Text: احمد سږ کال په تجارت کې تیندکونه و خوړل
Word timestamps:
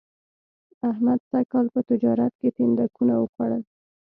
احمد 0.89 1.19
سږ 1.29 1.45
کال 1.51 1.65
په 1.73 1.81
تجارت 1.89 2.33
کې 2.39 2.49
تیندکونه 2.57 3.13
و 3.17 3.25
خوړل 3.33 3.63